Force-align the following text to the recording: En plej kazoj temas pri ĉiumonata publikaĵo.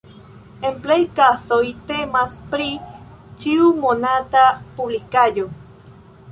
En 0.69 0.79
plej 0.85 0.95
kazoj 1.19 1.59
temas 1.91 2.33
pri 2.55 2.67
ĉiumonata 3.45 4.47
publikaĵo. 4.81 5.49